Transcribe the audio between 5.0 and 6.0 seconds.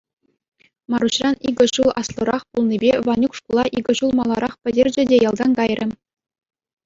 те ялтан кайрӗ.